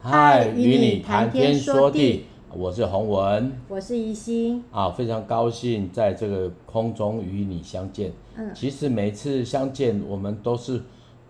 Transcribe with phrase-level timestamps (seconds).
[0.00, 2.24] 嗨，与你谈天说地，
[2.56, 8.12] 我是洪文，我是宜心啊，非常高兴在这个空中与你相见。
[8.36, 10.80] 嗯，其实每次相见，我们都是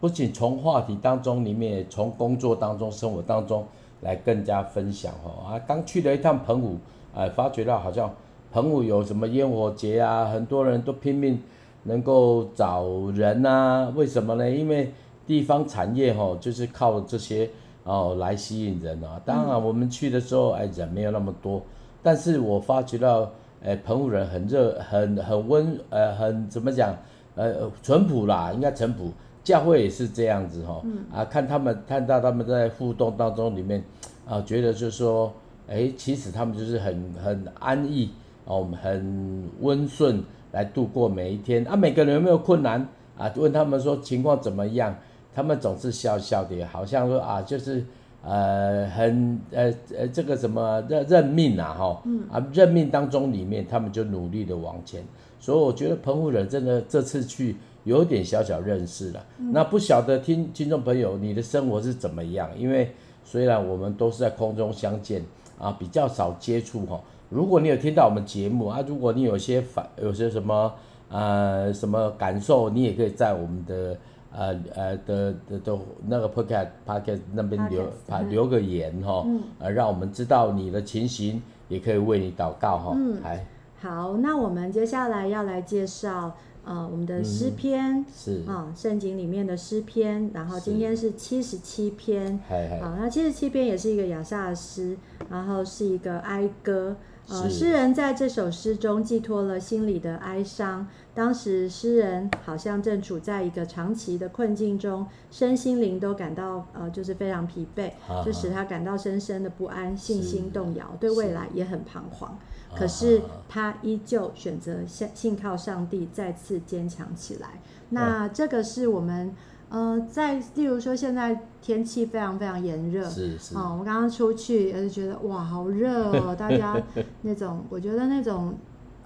[0.01, 3.67] 不仅从话题当中里面，从工作当中、生活当中
[4.03, 5.59] 来更加分享哈啊。
[5.67, 6.77] 刚去了一趟澎湖，
[7.15, 8.15] 哎，发觉到好像
[8.53, 11.41] 澎湖有什么烟火节啊，很多人都拼命
[11.85, 13.91] 能够找人啊。
[13.97, 14.51] 为什么呢？
[14.51, 14.93] 因为
[15.27, 17.49] 地方产业哈，就是靠这些。
[17.89, 19.19] 哦，来吸引人啊！
[19.25, 21.63] 当然，我们去的时候，哎，人没有那么多。
[22.03, 23.31] 但是我发觉到，
[23.65, 26.95] 哎，澎湖人很热，很很温，呃，很怎么讲，
[27.35, 29.11] 呃，淳朴啦，应该淳朴。
[29.43, 30.83] 教会也是这样子哈、哦。
[30.85, 30.99] 嗯。
[31.11, 33.83] 啊，看他们，看到他们在互动当中里面，
[34.29, 35.33] 啊，觉得就是说，
[35.67, 38.11] 哎，其实他们就是很很安逸，
[38.45, 41.65] 哦，很温顺来度过每一天。
[41.67, 42.87] 啊，每个人有没有困难？
[43.17, 44.95] 啊，问他们说情况怎么样？
[45.35, 47.85] 他们总是笑笑的，好像说啊，就是
[48.25, 55.05] 呃很呃呃这个什么认认命啊哈，嗯啊认命当中里面，他们就努力的往前。
[55.39, 59.25] 所以我觉得澎湖人真的这次去有点小小认识了。
[59.39, 62.51] 嗯、那不晓得听听众朋友你的生活是怎么样？
[62.59, 62.93] 因为
[63.25, 65.23] 虽然我们都是在空中相见
[65.57, 67.01] 啊，比较少接触哈。
[67.31, 70.75] 如果你有听到我们节目啊，如果你有些反有些什么
[71.09, 73.97] 呃什么感受，你也可以在我们的。
[74.33, 82.93] 呃呃的的的那个 podcast podcast 那边留啊留个言哈，嗯，呃让我们知道你的情形，也可以为你祷告哈。
[82.97, 83.47] 嗯，来。
[83.81, 88.43] 好，那我们接下来要来介绍呃我们的诗篇，是。
[88.47, 92.39] 啊圣经里面的诗篇，然后今天是七十七篇，
[92.81, 94.97] 好，那七十七篇也是一个亚萨诗，
[95.31, 96.97] 然后是一个哀歌。
[97.31, 100.87] 呃，诗人在这首诗中寄托了心里的哀伤。
[101.15, 107.93] 当时诗人好像正处在一个长期的困境中，身心灵都感到呃，就是非常疲惫，
[108.25, 112.39] 就使他感到深深的不安，信心动摇，对未来也很彷徨。
[112.75, 117.61] 可是他依旧选择信信靠上帝，再次坚强起来。
[117.91, 119.35] 那这个是我们。
[119.71, 123.55] 呃，在例如说，现在天气非常非常炎热，是是。
[123.57, 126.81] 哦，我刚刚出去，也是觉得哇，好热哦，大家
[127.23, 128.55] 那种，我觉得那种，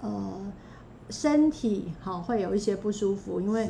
[0.01, 0.31] 呃，
[1.09, 3.69] 身体好、哦、会有一些不舒服，因为，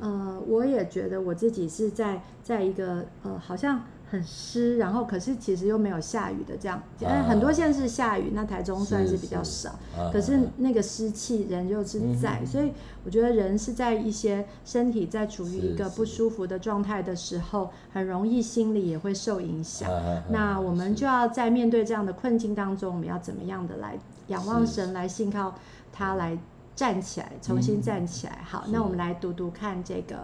[0.00, 3.82] 呃，我也觉得我自己是在在一个呃，好像。
[4.10, 12.72] 很湿，然后可是其实又没有下雨的这样，嗯，很多县是下雨，那台中算是比较少，是是，可是那个湿气人就是在，嗯，所以
[13.04, 19.90] 我觉得人是在一些身体在处于一个不舒服的状态的时候，很容易心理也会受影响。
[20.30, 23.98] 那我们就要在面对这样的困境当中，我们要怎么样的来
[24.28, 25.54] 仰望神，来信靠
[25.92, 26.38] 他来。
[26.78, 28.38] 站起来，重新站起来。
[28.40, 30.18] 嗯、好，那我们来读读看这个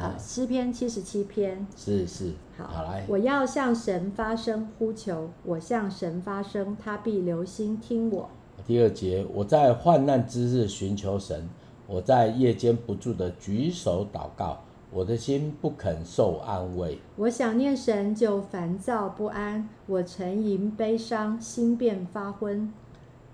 [0.00, 1.66] 呃诗篇七十七篇。
[1.76, 3.04] 是是，好，好来。
[3.06, 8.30] 我要向神发声呼求，我向神发声，他必留心听我。
[8.66, 11.46] 第二节，我在患难之日寻求神，
[11.86, 16.98] 我在夜间不住的举手祷告，我的心不肯受安慰。
[17.16, 22.72] 我想念神就烦躁不安，我沉吟悲伤，心便发昏。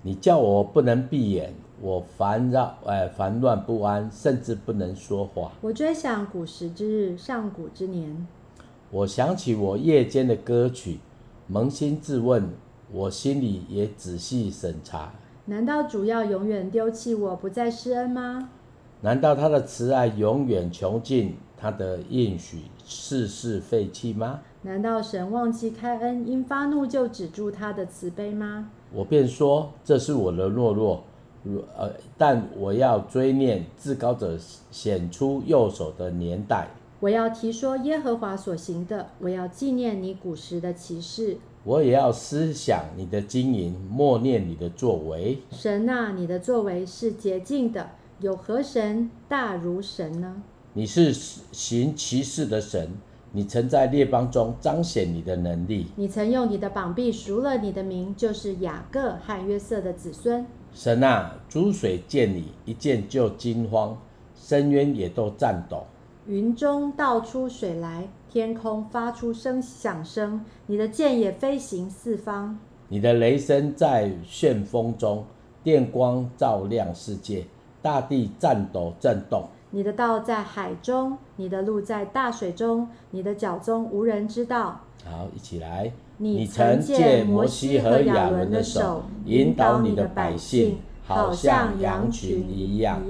[0.02, 1.54] 你叫我不能闭眼。
[1.84, 5.52] 我烦扰，哎，烦乱不安，甚至不能说话。
[5.60, 8.26] 我追想古时之日，上古之年。
[8.90, 10.98] 我想起我夜间的歌曲，
[11.52, 12.48] 扪心自问，
[12.90, 15.12] 我心里也仔细审查。
[15.44, 18.48] 难道主要永远丢弃我，不再施恩吗？
[19.02, 24.40] 难道他的慈爱永远穷尽，他的应许世世废弃吗？
[24.62, 28.70] 难道神忘记开恩，因发怒就止住他的慈悲吗？
[28.90, 31.04] 我便说，这是我的懦弱。
[31.76, 34.38] 呃，但我要追念至高者
[34.70, 36.68] 显出右手的年代。
[37.00, 41.36] 我要提说耶和华所行的，我要纪念你古时的骑士。
[41.62, 45.38] 我也要思想你的经营，默念你的作为。
[45.50, 47.90] 神啊，你的作为是洁净的，
[48.20, 50.42] 有何神大如神呢？
[50.72, 52.90] 你是行奇事的神，
[53.32, 55.86] 你曾在列邦中彰显你的能力。
[55.96, 60.46] 你曾用你的膀臂赎了你的名，就是雅各和约瑟的子孙。
[60.74, 63.96] 神啊，诸水见你一见就惊慌，
[64.34, 65.84] 深渊也都颤抖。
[66.26, 70.44] 云中倒出水来，天空发出声响声。
[70.66, 72.58] 你的剑也飞行四方。
[72.88, 75.24] 你的雷声在旋风中，
[75.62, 77.46] 电光照亮世界，
[77.80, 79.44] 大地颤抖震动。
[79.70, 84.80] 你的道在海中，你的路在大水中，你的脚中无人知道。
[85.04, 85.92] 好，一起来。
[86.18, 93.02] 你曾借摩西和亚伦的手引导你的百姓，好像羊群一样。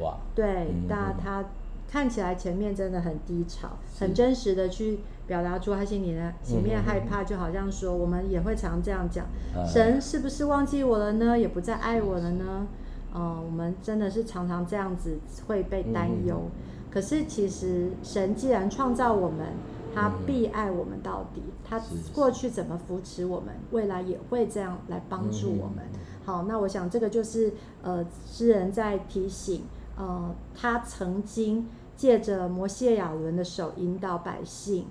[0.00, 1.44] 哇，对，那他
[1.90, 9.26] 看起来前面真的很低潮，很真实的去表达出他心里的前面害怕，就好像说，我们也会常这样讲，
[9.66, 11.38] 神是不是忘记我了呢？
[11.38, 12.66] 也不再爱我了呢？
[13.14, 16.44] 嗯，我们真的是常常这样子会被担忧。
[16.90, 19.48] 可是其实神既然创造我们，
[19.94, 21.42] 他必爱我们到底。
[21.64, 21.80] 他
[22.12, 25.84] 过去怎么扶持我们，未来也会这样来帮助我们。
[26.24, 27.52] 好，那我想这个就是
[27.82, 29.64] 呃，诗人在提醒，
[29.96, 34.86] 呃，他曾经借着摩西亚伦的手引导百姓，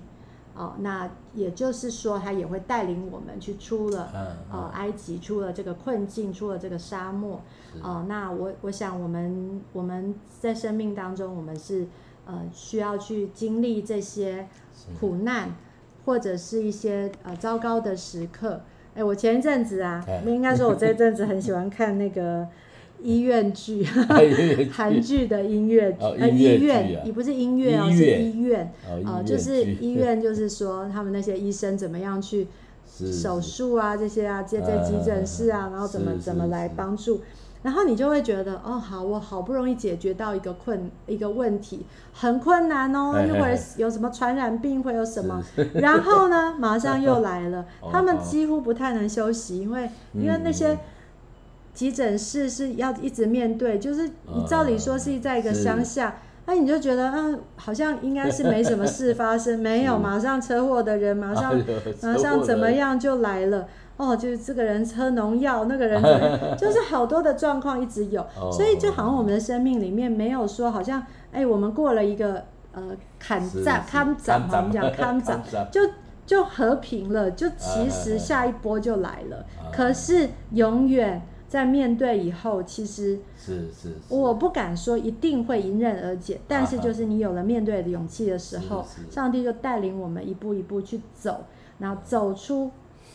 [0.54, 4.08] 哦，那也就是说，他也会带领我们去出了
[4.50, 7.40] 呃埃及，出了这个困境，出了这个沙漠。
[7.82, 11.86] 哦，那我我想我们我们在生命当中，我们是
[12.30, 14.46] 呃需要去经历这些
[14.98, 15.54] 苦难，
[16.04, 18.60] 或者是一些呃糟糕的时刻。
[18.94, 22.46] 哎，我前一阵子啊， 应该说，我这一阵子很喜欢看那个
[23.02, 23.84] 医院剧，
[24.72, 28.72] 韩剧的音乐剧，呃，医院，也不是音乐哦，是医院，
[29.06, 32.48] 呃，就是医院，就是说他们那些医生怎么样去
[32.84, 37.20] 手术啊，这些啊，接在急诊室啊，然后怎么怎么来帮助。
[37.62, 45.42] 然后你就会觉得，哦，好，我好不容易解决到一个困一个问题，很困难哦，一会儿有什么传染病，会有什么，
[45.74, 50.78] 然后呢， 马上又来了，他们几乎不太能休息，因为因为那些
[51.74, 56.16] 急诊室是要一直面对，就是你照理说是在一个乡下，
[56.46, 61.54] 那你就觉得，嗯，好像应该是没什么事发生， 没有，马上车祸的人马上
[62.02, 63.68] 马上怎么样就来了。
[64.00, 75.82] 哦，就是这个人喝农药，那个人怎么样，就是好多的状况一直有，所以就好像我们的生命里面没有说，好像哎，我们过了一个呃坎站、坎站嘛，我们讲坎站，就
[76.24, 79.44] 就和平了，就其实下一波就来了。
[79.70, 91.44] 可是永远在面对以后，其实是是，我不敢说一定会迎刃而解，但是就是你有了面对的勇气的时候，上帝就带领我们一步一步去走，
[91.80, 92.70] 然后走出。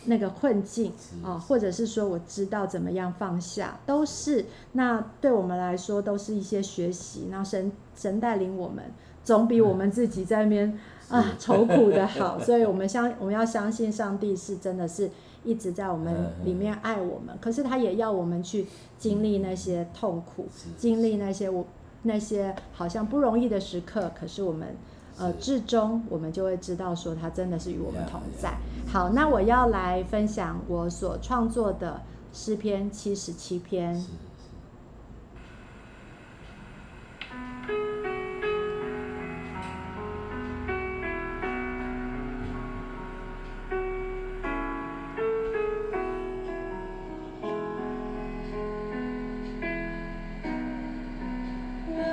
[0.07, 0.91] 那个困境
[1.23, 7.27] 啊，或者是说我知道怎么样放下，都是那对我们来说都是一些学习。
[7.31, 8.83] 然后神神带领我们，
[9.23, 10.79] 总比我们自己在那边
[11.09, 12.37] 啊愁苦的好。
[12.43, 15.09] 所以我们相我们要相信上帝是真的是
[15.43, 18.67] 一直在我们里面爱我们，可是他也要我们去
[18.97, 20.47] 经历那些痛苦，
[20.77, 21.65] 经历那些我
[22.03, 24.75] 那些好像不容易的时刻，可是我们。
[25.17, 28.57] 呃，至终我们就会知道，说他真的是与我们同在。
[28.87, 32.01] 好，那我要来分享我所创作的
[32.33, 34.03] 诗篇七十七篇。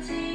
[0.09, 0.32] 大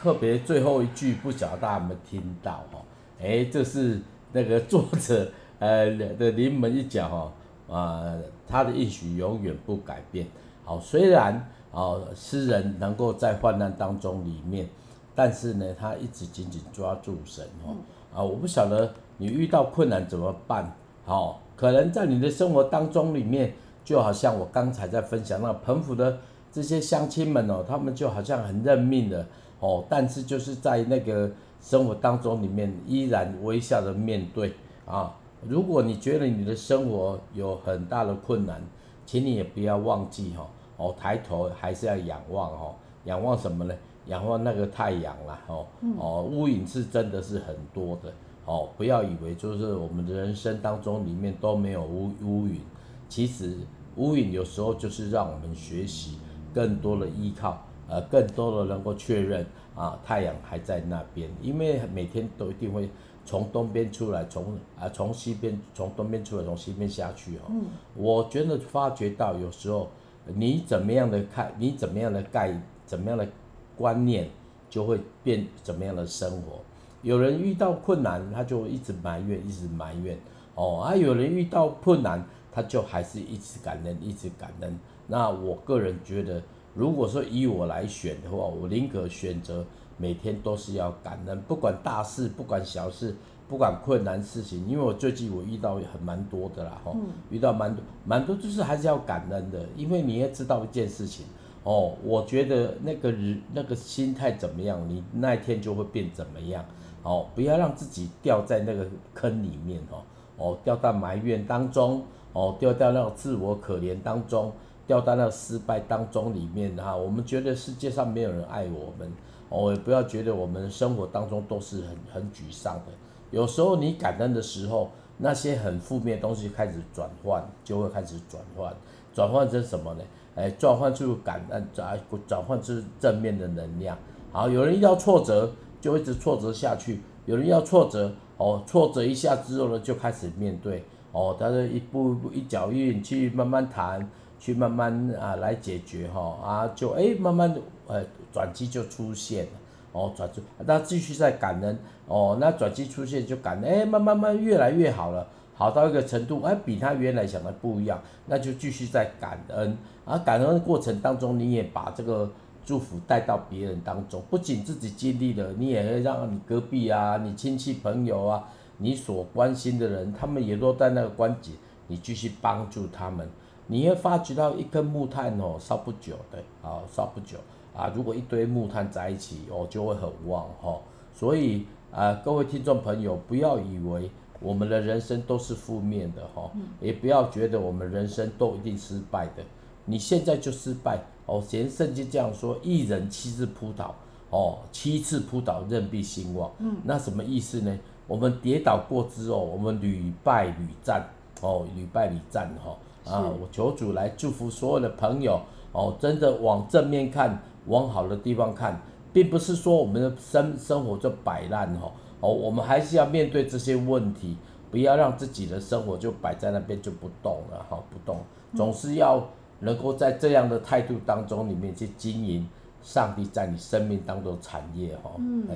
[0.00, 2.78] 特别最后一句不晓得大家有没有听到哈？
[3.20, 4.00] 哎，这是
[4.32, 5.28] 那个作者
[5.58, 7.32] 呃的临门一脚哈
[7.76, 8.14] 啊，
[8.46, 10.24] 他的应许永远不改变。
[10.64, 11.34] 好，虽然
[11.72, 14.68] 啊诗人能够在患难当中里面，
[15.16, 17.74] 但是呢，他一直紧紧抓住神哦
[18.14, 20.72] 啊，我不晓得你遇到困难怎么办？
[21.04, 23.52] 好，可能在你的生活当中里面，
[23.84, 26.18] 就好像我刚才在分享那澎湖的
[26.52, 29.26] 这些乡亲们哦，他们就好像很认命的。
[29.60, 34.54] 哦，但是就是在那个生活当中里面，依然微笑的面对
[34.86, 35.14] 啊。
[35.46, 38.60] 如果你觉得你的生活有很大的困难，
[39.06, 42.74] 请你也不要忘记哈，哦，抬头还是要仰望哦，
[43.04, 43.74] 仰望什么呢？
[44.06, 45.66] 仰望那个太阳啦，哦，
[45.98, 48.12] 哦，乌云是真的是很多的，
[48.46, 52.60] 哦，不要以为就是我们的人生当中里面都没有乌乌云，
[53.08, 53.58] 其实
[53.96, 56.18] 乌云有时候就是让我们学习
[56.54, 57.62] 更多的依靠。
[57.88, 62.86] 呃，更多的能够确认啊，太阳还在那边，因为每天都一定会
[63.24, 67.48] 从东边出来，从啊从西边从东边出来，从西边下去哦。
[67.48, 67.64] 嗯。
[67.94, 69.88] 我觉得发觉到有时候
[70.26, 72.54] 你怎么样的看，你怎么样的概，
[72.84, 73.26] 怎么样的
[73.74, 74.28] 观念，
[74.68, 76.60] 就会变怎么样的生活。
[77.00, 80.18] 有人遇到困难，他就一直埋怨，一直埋怨
[80.54, 80.82] 哦。
[80.82, 84.78] 啊，有人遇到困难，他就还是一直感恩，一直感恩。
[85.06, 86.42] 那我个人觉得。
[86.74, 89.64] 如果说以我来选的话，我宁可选择
[89.96, 93.16] 每天都是要感恩，不管大事，不管小事，
[93.48, 96.96] 不管困难事情，因为我最近我遇到很蛮多的啦，吼，
[97.30, 101.26] 遇到蛮多蛮多，就是还是要感恩的，因为你也知道一件事情，
[101.64, 106.64] 哦，我觉得那个人那个心态怎么样，你那一天就会变怎么样，
[107.02, 110.02] 哦，不要让自己掉在那个坑里面，哦，
[110.36, 114.52] 哦，掉到埋怨当中，哦，掉到那种自我可怜当中。
[114.88, 119.12] 掉到那失败当中里面哈，我们觉得世界上没有人爱我们，
[119.50, 122.92] 哦，也不要觉得我们生活当中都是很很沮丧的。
[123.30, 128.74] 有时候你感恩的时候，那些很负面的东西开始转换，就会开始转换，
[129.12, 130.02] 转换成什么呢？
[130.34, 133.94] 哎，转换出感恩，转转换出正面的能量。
[134.32, 135.52] 好，有人遇到挫折，
[135.82, 144.08] 就一直挫折下去；有人要挫折，哦，挫折一下之后呢，就开始面对，哦，他就一步一步一脚印去慢慢谈。
[144.38, 147.54] 去慢慢啊来解决哈啊就哎慢慢
[147.86, 149.50] 呃转机就出现了
[149.92, 162.30] 哦转机，那继续在感恩哦，那转机出现就感恩哎慢慢慢越来越好了，好到一个程度哎比他原来想的不一样，那就继续在感恩啊感恩的过程当中，你也把这个
[162.64, 168.44] 祝福带到别人当中，不仅自己经历了，你也会让你隔壁啊、你亲戚朋友啊、
[168.76, 171.52] 你所关心的人，他们也都在那个关节，
[171.86, 173.26] 你继续帮助他们。
[173.70, 177.36] 你会发觉到一根木炭哦，烧不久的，啊，烧不久
[177.76, 177.92] 啊。
[177.94, 180.78] 如果一堆木炭在一起哦，就会很旺哈。
[181.14, 184.10] 所以啊，各位听众朋友，不要以为
[184.40, 189.44] 我们的人生都是负面的哈，也不要觉得我们人生都一定失败的。
[189.84, 193.94] 你现在就失败哦，连圣经这样说：一人七次扑倒
[194.30, 196.50] 哦，七次扑倒任必兴旺。
[196.58, 197.78] 嗯，那什么意思呢？
[198.06, 201.06] 我们跌倒过之后，我们屡败屡战
[201.42, 202.74] 哦，屡败屡战哈。
[203.10, 205.40] 啊，我求主来祝福所有的朋友
[205.72, 208.80] 哦，真的往正面看，往好的地方看，
[209.12, 214.36] 并不是说我们的生生活就摆烂哈哦，我们还是要面对这些问题，
[214.70, 218.20] 不要让自己的生活就摆在那边就不动了哈，不动，
[218.54, 219.26] 总是要
[219.60, 222.48] 能够在这样的态度当中里面去经营
[222.82, 225.46] 上帝在你生命当中产业哈，嗯，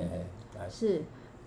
[0.69, 1.03] 是。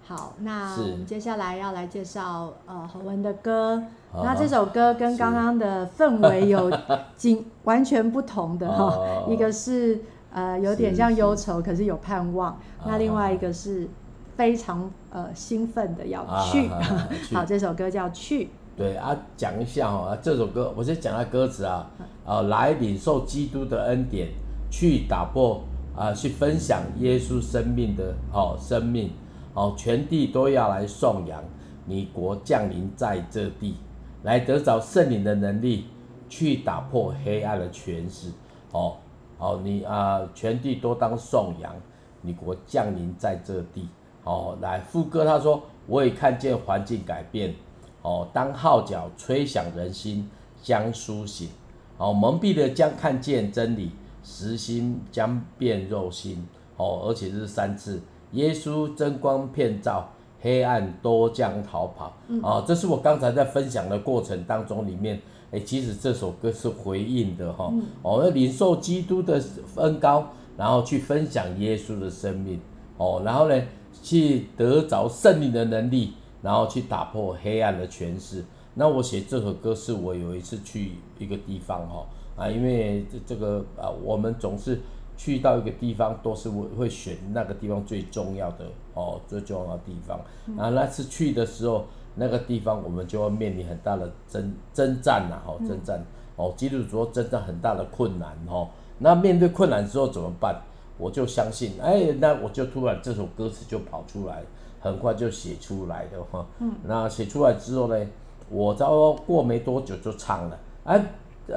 [0.08, 3.82] 好，那我们接下来要来介绍呃侯文的歌。
[4.14, 6.70] 那这首歌跟刚刚的氛围有
[7.16, 10.00] 紧 完全不同的哈，一个是
[10.32, 12.56] 呃有点像忧愁，可是有盼望。
[12.86, 13.88] 那另外一个是
[14.36, 16.68] 非常呃兴奋的要去。
[17.34, 18.50] 好，这首歌叫去。
[18.76, 21.90] 对啊，讲一下哈，这首歌我先讲下歌词啊，
[22.24, 24.28] 呃，来领受基督的恩典，
[24.70, 25.64] 去打破
[25.96, 29.10] 啊，去分享耶稣生命的哦生命。
[29.56, 31.42] 哦，全地都要来颂扬
[31.86, 33.76] 你国降临在这地，
[34.22, 35.86] 来得着圣灵的能力，
[36.28, 38.30] 去打破黑暗的权势。
[38.72, 38.98] 哦，
[39.38, 41.74] 哦，你啊，全地都当颂扬
[42.20, 43.88] 你国降临在这地。
[44.24, 47.54] 哦，来副歌他说，我也看见环境改变。
[48.02, 50.28] 哦，当号角吹响人心
[50.62, 51.48] 将苏醒。
[51.96, 56.46] 哦，蒙蔽的将看见真理，实心将变肉心。
[56.76, 58.02] 哦，而且是三次。
[58.32, 60.08] 耶稣真光遍照，
[60.40, 62.16] 黑暗都将逃跑。
[62.28, 67.70] 嗯、啊，这是我刚才在分享的过程当中里面，哎，其实这首歌是回应的哈。
[67.72, 69.42] 嗯、哦，要领受基督的
[69.76, 72.60] 恩高，然后去分享耶稣的生命。
[72.98, 73.62] 哦，然后呢，
[74.02, 78.44] 去得着圣灵的能力，然后去打破黑暗的权势。
[78.74, 82.06] 那我写这首歌是我有一次去一个地方哈
[82.36, 84.80] 啊，因为这这个啊，我们总是
[85.16, 90.18] 去到一个地方，都是会会选那个地方最重要的哦，最重要的地方。
[90.58, 96.04] 啊，那次去的时候，那个地方我们就会面临很大的征征战呐，哈，征战
[96.36, 98.68] 哦，基督徒征战很大的困难哦。
[98.98, 100.60] 那面对困难之后怎么办？
[100.98, 104.42] 我就相信，哎，那我就突然这首歌词就跑出来，
[104.80, 106.46] 很快就写出来的哈。
[106.58, 106.72] 嗯。
[106.84, 108.06] 那写出来之后呢，
[108.48, 110.98] 我只要过没多久就唱了，哎，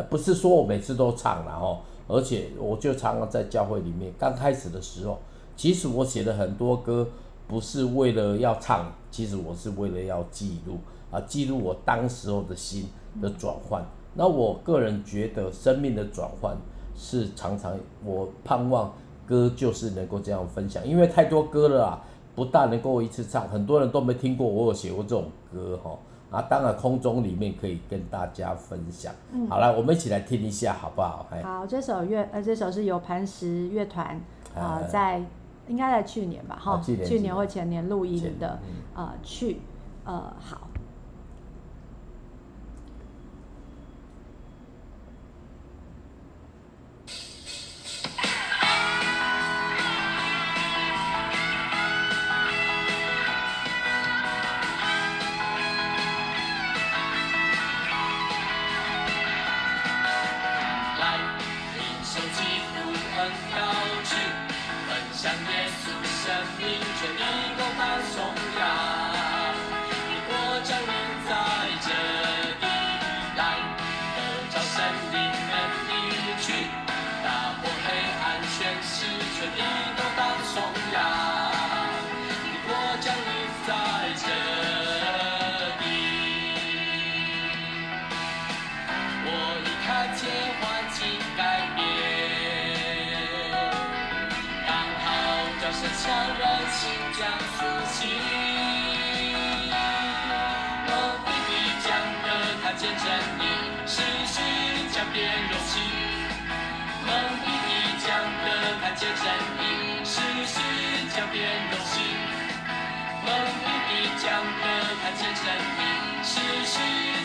[0.10, 5.20] 不是说我每次都唱了哈，而且我就常常在教会里面，刚开始的时候，
[5.56, 7.08] 其实我写的很多歌
[7.48, 12.90] 不是为了要唱，其实我是为了要记录啊，记录我当时候的心
[13.22, 13.82] 的转换。
[14.16, 16.58] 那我个人觉得生命的转换
[16.98, 18.92] 是常常我盼望。
[19.30, 25.96] 歌就是能够这样分享，因为太多歌了啊，不大能够一次唱，很多人都没听过我有写过这种歌哈
[26.32, 29.14] 啊，当然空中里面可以跟大家分享。
[29.32, 31.28] 嗯，好了，我们一起来听一下好不好？
[31.44, 34.20] 好，这首乐呃，这首是由磐石乐团
[34.56, 35.22] 啊，在
[35.68, 38.60] 应该在去年吧哈，去年或前年录音的
[38.96, 39.62] 呃去
[40.06, 40.69] 呃好。
[67.00, 68.39] Chegando o garçom
[114.22, 114.46] 江河
[115.02, 115.46] 看见神
[115.78, 116.76] 明，逝去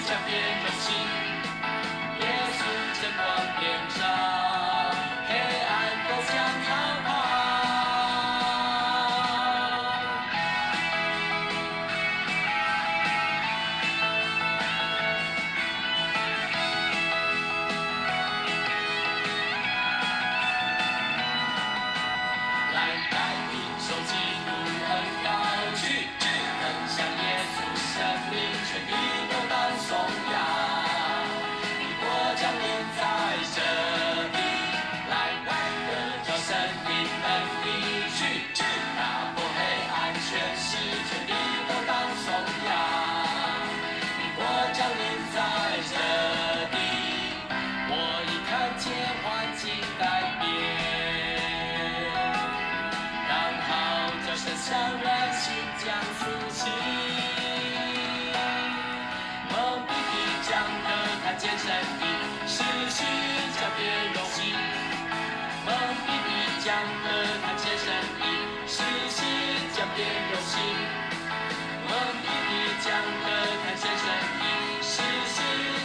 [0.07, 1.24] 江变的星。
[67.25, 67.89] 梦比你讲的谈些生
[68.21, 68.23] 意，
[68.67, 68.77] 事
[69.09, 69.19] 事
[69.75, 69.99] 讲点
[70.31, 70.33] 柔。
[71.89, 72.53] 梦比你
[72.85, 72.87] 讲
[73.25, 73.27] 的
[73.63, 74.07] 谈些生
[74.41, 74.45] 意，
[74.83, 74.93] 事
[75.33, 75.37] 事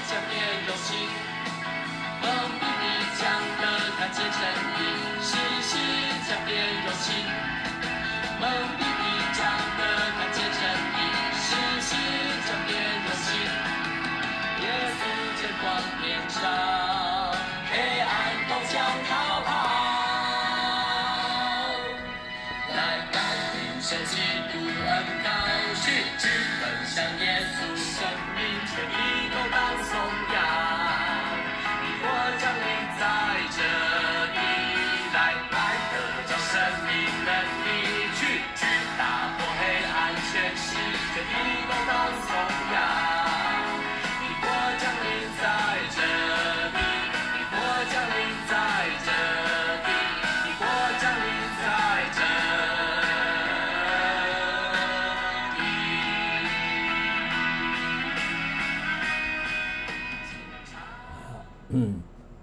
[0.09, 0.35] 讲点
[0.67, 0.69] 柔。
[2.21, 2.25] 梦
[2.59, 2.83] 比你
[3.19, 3.23] 讲
[3.57, 3.63] 的
[3.97, 4.41] 谈些生
[4.75, 4.81] 意，
[5.21, 5.27] 事
[5.61, 5.71] 事
[6.27, 6.49] 讲点
[6.83, 6.87] 柔。
[8.41, 8.78] 梦。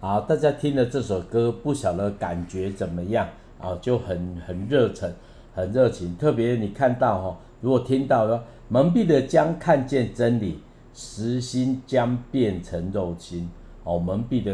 [0.07, 3.29] 好，大家听了这首歌，不晓得感觉怎么样
[3.61, 3.77] 啊？
[3.83, 5.13] 就很很热忱，
[5.53, 6.17] 很热情。
[6.17, 10.61] 特别你看到哈，如果听到说蒙蔽的将看见真理，
[10.95, 13.51] 实心将变成肉心。
[13.83, 14.53] 哦，蒙蔽的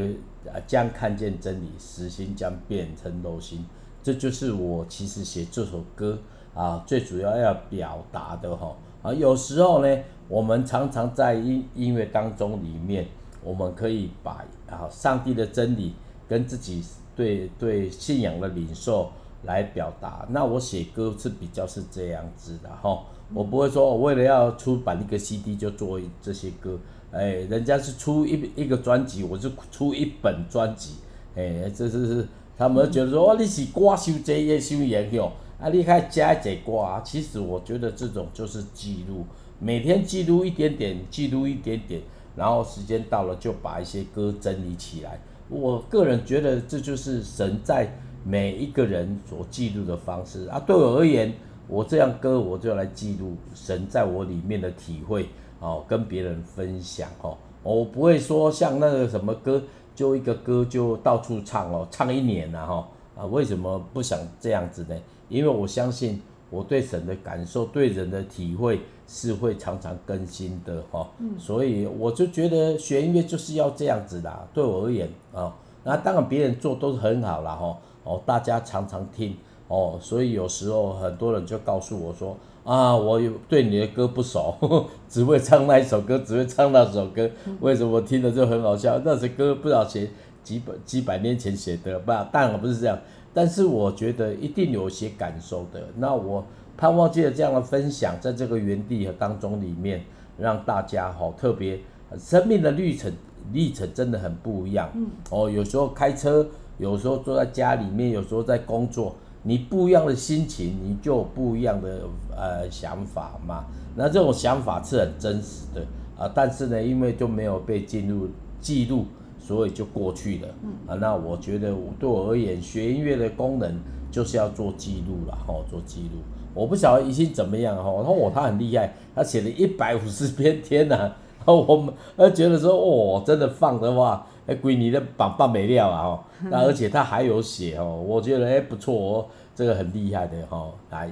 [0.50, 3.62] 啊将看见真理，实心将变成肉心。
[4.02, 6.18] 这就是我其实写这首歌
[6.54, 8.74] 啊，最主要要表达的哈。
[9.02, 13.06] 啊，有时候呢，我们常常在音音乐当中里面，
[13.42, 15.94] 我们可以把啊上帝的真理
[16.28, 16.82] 跟自己
[17.14, 19.10] 对对信仰的领受
[19.44, 20.26] 来表达。
[20.30, 26.78] 那我写歌是比较是这样子的哈，我不会说我为了要出版一个 CD 就做这些歌，
[27.10, 30.96] 哎，人家是出一一个专辑，我就出一本专辑，
[31.34, 32.28] 哎，这是是。
[32.54, 35.24] 他们觉得说，哇，你是歌手这业收研究，
[35.58, 39.24] 啊，你看加一节歌，其实我觉得这种就是记录，
[39.58, 42.02] 每天记录一点点，记录一点点，
[42.36, 45.20] 然后时间到了就把一些歌整理起来。
[45.48, 47.88] 我个人觉得这就是神在
[48.24, 50.58] 每一个人所记录的方式啊。
[50.60, 51.32] 对我而言，
[51.68, 55.28] 我这样歌我就来记录神在我里面的体会
[55.60, 57.36] 哦，跟别人分享哦。
[57.62, 59.62] 我不会说像那个什么歌。
[59.94, 63.26] 就一个歌就到处唱哦，唱一年了哈啊！
[63.26, 64.96] 为什么不想这样子呢？
[65.28, 66.18] 因为我相信
[66.48, 68.80] 我对神的感受、对人的体会
[69.14, 71.06] 是会常常更新的哈。
[71.18, 74.48] 嗯，所以我就觉得学音乐就是要这样子啦。
[74.54, 77.76] 对我而言啊，那当然别人做都是很好了哈。
[78.04, 79.36] 哦，大家常常听
[79.68, 82.34] 哦，所以有时候很多人就告诉我说。
[82.64, 87.28] 啊，我有对你的歌不熟，呵呵，只会唱那一首歌，只会唱那首歌。
[87.58, 89.00] 为什么我听了就很好笑？
[89.04, 90.08] 那首歌不知道写
[90.44, 92.96] 几百几百年前写的，吧，当然不是这样。
[93.34, 95.80] 但是我觉得一定有些感受的。
[95.96, 96.44] 那我
[96.76, 100.02] 盼望借着这样的分享，在这个园地和当中里面，
[100.38, 101.80] 让大家好特别
[102.18, 103.12] 生命的历程
[103.52, 104.90] 历程真的很不一样。
[104.94, 106.46] 嗯哦，有时候开车，
[106.78, 109.14] 有时候坐在家里面，有时候在工作。
[109.44, 113.64] 你不一样的心情，你就有不一样的呃想法嘛。
[113.96, 115.84] 那这种想法是很真实的
[116.16, 118.28] 啊，但是呢，因为就没有被进入
[118.60, 119.04] 记录，
[119.42, 120.48] 所以就过去了。
[120.62, 123.78] 嗯啊，那我觉得对我而言，学音乐的功能
[124.10, 126.20] 就是要做记录了，哈，做记录。
[126.54, 134.26] 我不晓得宜兴怎么样哈，然后我他很厉害，他写了一百五十 篇，天呐，然后我们他觉得说，哦，真的放的话。
[134.44, 136.02] 哎，归你的棒棒没料啊！
[136.02, 140.72] 哦， 那而且他还有写哦，我觉得哎不错哦，这个很厉害的哈、哦。
[140.90, 141.08] 来，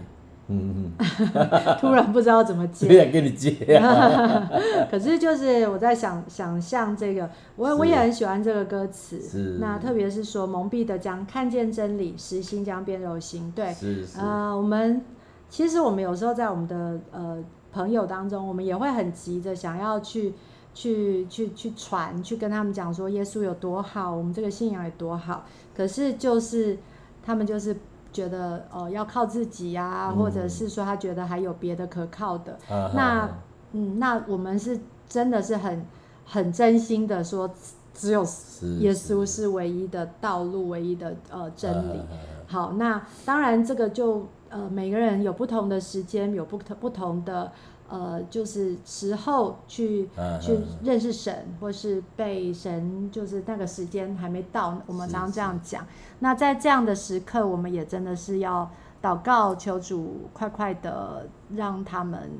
[0.51, 4.51] 嗯嗯， 突然不知道怎么接，不想跟你接、啊。
[4.91, 9.21] 可是就是我在想想象这个，我我也很喜欢这个歌词。
[9.23, 9.59] 是。
[9.61, 13.53] 那特别是说蒙蔽的将看见真理，实心将变柔心。
[13.55, 13.73] 对。
[13.73, 14.19] 是是。
[14.19, 15.01] 呃，我们
[15.49, 17.39] 其实我们有时候在我们的呃
[17.73, 20.35] 朋友当中，我们也会很急着想要去。
[20.73, 25.45] 去去去传，去跟他们讲说耶稣有多好，我们这个信仰有多好。
[25.77, 26.79] 可是就是
[27.25, 27.77] 他们就是
[28.13, 32.53] 觉得哦、呃，要靠自己呀、或者是说他觉得还有别的可靠的。
[32.69, 33.39] 啊、那啊
[33.73, 35.87] 嗯，那我们是真的是很
[36.25, 37.51] 很真心的说，
[37.95, 38.23] 只有
[38.79, 41.99] 耶稣是唯一的道路，唯一的呃真理。
[41.99, 42.07] 啊、
[42.47, 47.53] 好，那当然这个就呃每个人有不同的时间，有不同不同的。
[47.91, 55.85] 呃，就是时候去、啊、去认识神，啊、或是被神，就是那个时间还没到，我们常常这样讲。
[56.21, 58.71] 那在这样的时刻，我们也真的是要
[59.03, 61.27] 祷告，求主快快的
[61.57, 62.31] 让他们，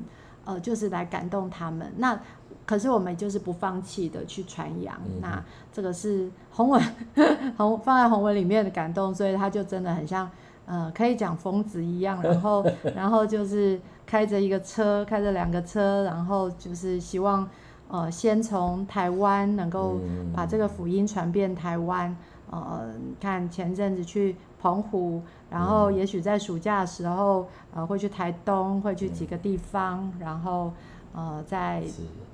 [0.45, 1.91] 呃，就是来感动他们。
[1.97, 2.17] 那
[2.65, 4.95] 可是我们就是不放弃的去传扬。
[5.05, 6.81] 嗯、那这个是红文
[7.57, 10.31] 洪放在红文里面的感动，所以他就真的很像，
[10.65, 13.77] 呃，可以讲疯子一样，然后 然后就是。
[14.11, 17.47] 开着一个车，开着两个车，然后就是希望，
[17.87, 20.01] 呃，先从台湾能够
[20.33, 22.13] 把这个福音传遍台湾。
[22.49, 30.73] 呃，看前阵子去澎湖，然后也许在暑假的时候，呃，会去台东，会去几个地方，然后。
[31.13, 31.83] 呃，再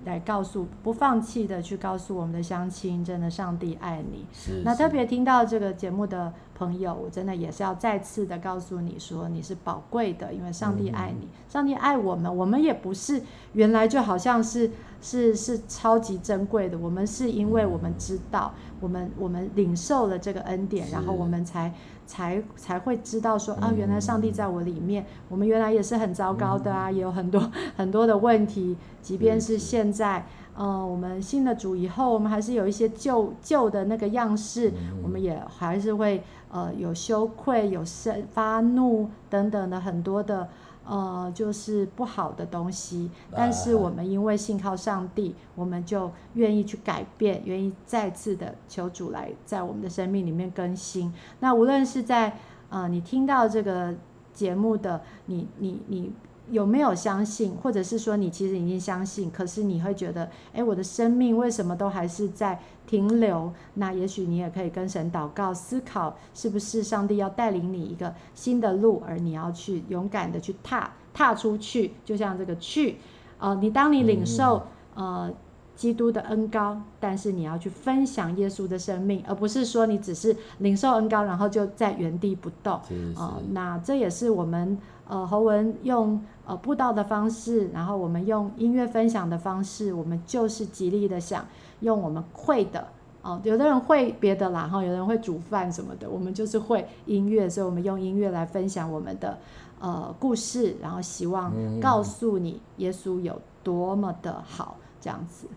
[0.06, 4.26] 来告诉不放弃的去告诉我们的乡亲，真的上帝爱你。
[4.32, 13.22] 是是，那特别听到这个节目的朋友，我真的也是要再次的告诉你说，你是宝贵的，因为上帝爱你，嗯、上帝爱我们，我们也不是
[13.54, 21.74] 原来就好像是是是超级珍贵的，我们是因为我们知道，嗯、我们我们领受了这个恩典，然后我们才。
[22.08, 25.04] 才才会知道说啊，原来上帝在我里面。
[25.04, 28.76] 嗯、我们原来也是很糟糕的啊，嗯、也有很多 很多的问题。
[29.04, 30.26] 即便是现在，
[30.58, 40.48] 嗯、呃，我们信了主以后，我们还是有一些旧旧的那个样式，嗯、我们也还是会呃有羞愧、有生发怒等等的很多的。
[40.90, 51.14] 呃，就是不好的东西，但是我们因为信靠上帝，我们就愿意去改变，愿意再次的求主来在我们的生命里面更新。
[51.42, 52.38] 那无论是在
[52.70, 53.94] 呃你听到这个
[54.34, 56.14] 节目的你，你你
[56.50, 63.52] 有没有相信，或者是说你其实已经相信，可是你会觉得，哎，我的生命为什么都还是在停留？
[63.76, 72.98] 那也许你也可以跟神祷告，思考是不是上帝要带领你一个新的路，而你要去勇敢的去踏踏出去，就像这个去，
[73.40, 74.64] 呃，你当你领受，
[74.96, 75.34] 呃。
[75.78, 82.82] 基督的恩高，但是你要去分享耶稣的生命，而不是说你只是领受恩高，然后就在原地不动。
[82.90, 84.76] 是是呃，那这也是我们
[85.08, 91.46] 呃侯文用呃布道的方式，然后我们用音乐分享的方式，我们就是极力的想
[91.82, 92.82] 用我们会的
[93.22, 99.38] 哦、呃，有的人会别的啦，哈，有的人会煮饭什么的，我们就是会音乐，所以我们用音乐来分享我们的
[99.80, 105.48] 呃故事，然后希望告诉你耶稣有多么的好，这样子。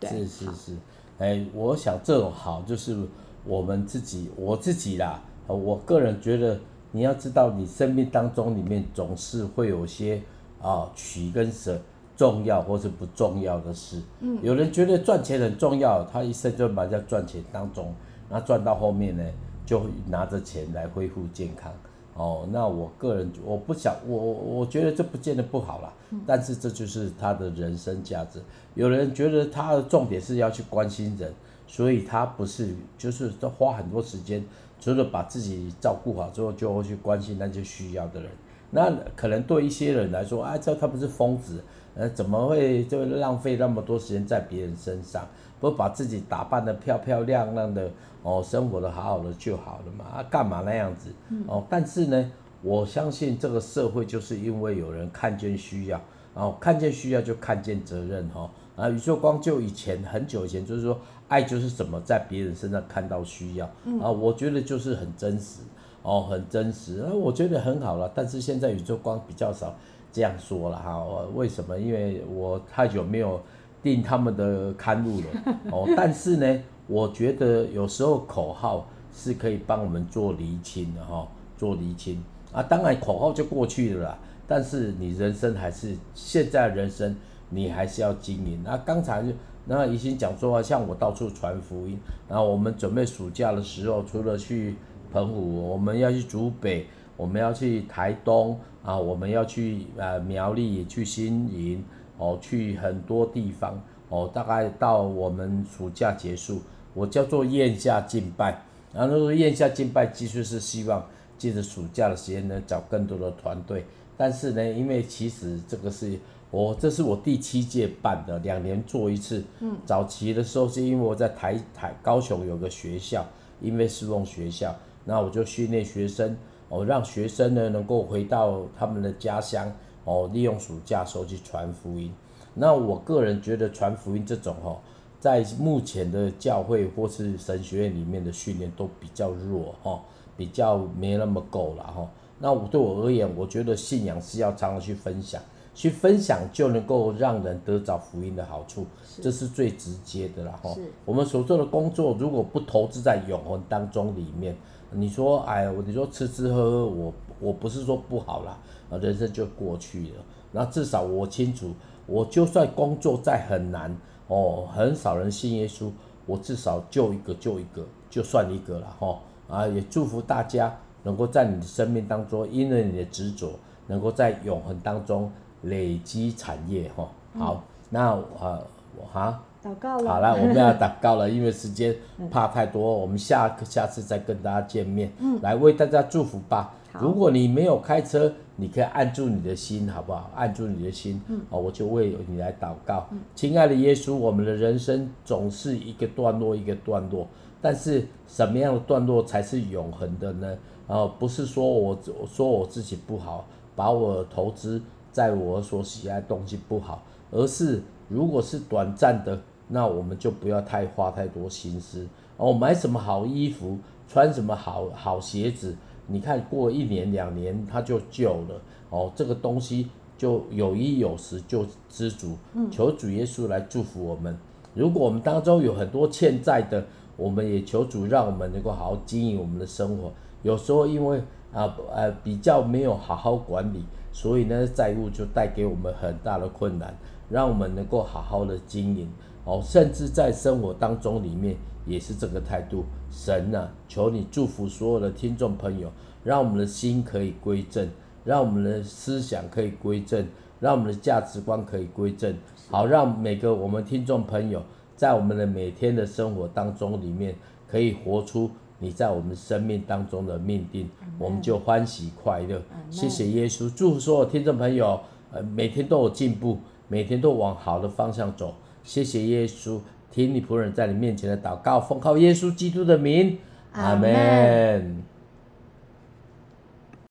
[0.00, 0.76] 对是是是，
[1.18, 2.96] 哎，我想这种好就是
[3.44, 6.58] 我们自己，我自己啦，我个人觉得，
[6.92, 10.22] 你要知道，你生命当中里面总是会有些
[10.60, 11.78] 啊取跟舍，
[12.16, 14.02] 重要或是不重要的事。
[14.20, 17.94] 嗯，有人觉得赚钱很重要，他一生就埋在赚钱当中，
[18.28, 19.24] 那赚到后面呢，
[19.66, 21.72] 就拿着钱来恢复健康。
[22.14, 25.92] 哦，那我个人我不想我我觉得这不见得不好啦，
[26.26, 28.42] 但是这就是他的人生价值。
[28.74, 31.32] 有人觉得他的重点是要去关心人，
[31.68, 34.44] 所以他不是就是都花很多时间，
[34.80, 38.30] 除了把自己照顾好之后，就会去关心那些需要的人。
[38.70, 41.62] 那可能对一些人来说，啊，这他不是疯子，
[41.94, 45.26] 呃，怎么会就浪费那么多时间在别人身上？
[45.60, 47.90] 不把自己打扮得漂漂亮亮的
[48.22, 51.10] 哦，生活得好好的就好了嘛，啊，干嘛那样子？
[51.46, 52.30] 哦，但是呢，
[52.62, 56.00] 我相信这个社会就是因为有人看见需要，
[56.34, 58.48] 然后看见需要就看见责任哈。
[58.76, 63.66] 啊，宇宙光就以前很久以前就是说，爱就是怎么，在别人身上看到需要
[64.02, 65.60] 啊，我觉得就是很真实
[66.02, 68.10] 哦，很真实，啊，我觉得很好了。
[68.14, 69.74] 但是现在宇宙光比较少
[70.12, 71.78] 这样说了哈，为什么？
[71.78, 73.40] 因为我太久没有。
[73.80, 75.26] 订他们的刊物了
[75.70, 82.20] 哦，但是呢，我觉得有时候口号是可以帮我们做厘清的哈，做厘清
[82.52, 82.60] 啊。
[82.60, 87.14] 当然口号就过去了啦，但是你人生还是现在人生，
[87.50, 88.60] 你还是要经营。
[88.64, 89.28] 那刚才就
[89.68, 91.96] 那怡欣讲说，像我到处传福音，
[92.28, 94.74] 然后我们准备暑假的时候，除了去
[95.12, 101.84] 澎湖，我们要去竹北，我们要去台东啊，我们要去呃苗栗，去新营。
[102.20, 106.60] 哦，去很多地方哦，大概到我们暑假结束，
[106.92, 108.60] 我叫做宴下敬拜，
[108.92, 111.06] 然后说宴下敬拜，其实是希望
[111.38, 113.84] 借着暑假的时间呢，找更多的团队。
[114.16, 116.18] 但是呢，因为其实这个是
[116.50, 119.44] 我这是我第七届办的，两年做一次。
[119.60, 123.24] 嗯，早期的时候是因为我在台台高雄有个学校，
[123.60, 126.36] 因为是用学校，那我就训练学生，
[126.68, 129.70] 哦，让学生呢能够回到他们的家乡。
[130.04, 132.10] 哦，利用暑假时候去传福音。
[132.54, 134.78] 那我个人觉得传福音这种哦，
[135.20, 140.00] 在目前的教会或是神学院里面的训练都比较弱哦，
[140.34, 142.10] 比较没那么够了哈。
[142.38, 145.42] 那我对我而言，我觉得信仰是要常常去分享，
[145.78, 148.84] 去分享就能够让人得着福音的好处，
[149.22, 150.74] 这是最直接的了哈。
[151.04, 154.56] 我们所做的工作如果不投资在永恒当中里面，
[154.90, 158.58] 你说哎，你说吃吃喝喝，我我不是说不好啦。
[158.90, 160.24] 啊，人生就过去了。
[160.50, 161.72] 那至少我清楚，
[162.06, 165.92] 我就算工作再很难哦，很少人信耶稣，
[166.26, 169.20] 我至少救一个救一个，就算一个了哈。
[169.48, 173.52] 啊，也祝福大家能够在你的生命当中，因为你的执着，
[173.86, 175.30] 能够在永恒当中
[175.62, 177.08] 累积产业哈。
[177.38, 178.58] 好，嗯、那啊，
[178.96, 180.10] 我哈，祷告了。
[180.10, 181.94] 好了，我们要 祷告了，因为时间
[182.30, 185.12] 怕太多，我们下下次再跟大家见面。
[185.18, 186.74] 嗯，来为大家祝福吧。
[187.00, 190.30] 如果你没有开车，你可以按住你的心，好不好？
[190.34, 193.06] 按住你的心，嗯、哦，我就为你来祷告。
[193.12, 197.28] 嗯、亲爱的耶稣，我们的人生总是一个段落一个段落，
[197.60, 200.56] 但是什么样的段落才是永恒的呢？
[200.88, 203.44] 哦，不是说我说我自己不好，
[203.76, 212.06] 把我投资在我所喜爱的东西不好，而是如果是短暂的，那我们就不要太花太多心思。
[212.36, 215.76] 哦，买什么好衣服，穿什么好好鞋子。
[216.06, 219.12] 你看过一年两年，它就旧了哦。
[219.14, 222.36] 这个东西就有衣有食就知足。
[222.70, 224.38] 求主耶稣来祝福我们。
[224.74, 226.84] 如果我们当中有很多欠债的，
[227.16, 230.12] 我们也求主让我们能够好好经营我们的生活。
[230.42, 231.20] 有时候因为
[231.52, 233.84] 啊呃比较没有好好管理，
[234.18, 236.92] 所以呢债务就带给我们很大的困难。
[237.30, 239.06] 让我们能够好好的经营
[239.44, 241.54] 哦，甚至在生活当中里面
[241.84, 242.84] 也是这个态度。
[243.10, 245.92] 神呐、啊，求你祝福所有的听众朋友，
[246.24, 247.86] 让我们的心可以归正，
[248.24, 250.26] 让我们的思想可以归正，
[250.58, 252.34] 让我们的价值观可以归正，
[252.70, 254.62] 好，让每个我们听众朋友
[254.96, 257.34] 在我们的每天的生活当中里面，
[257.70, 260.88] 可以活出你在我们生命当中的命定，
[261.18, 262.62] 我们就欢喜快乐。
[262.90, 265.00] 谢谢耶稣，祝福所有听众朋友，
[265.32, 268.54] 呃，每天都有进步，每天都往好的方向走。
[268.84, 273.38] 谢谢耶稣，听你仆人在你面前的祷告，奉靠耶稣基督的名，
[273.72, 275.02] 阿门。